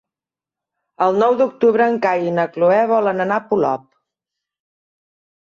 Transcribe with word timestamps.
El 1.07 1.19
nou 1.23 1.37
d'octubre 1.41 1.87
en 1.91 1.99
Cai 2.07 2.25
i 2.31 2.33
na 2.39 2.47
Cloè 2.57 2.81
volen 2.93 3.23
anar 3.27 3.39
a 3.39 3.45
Polop. 3.53 3.87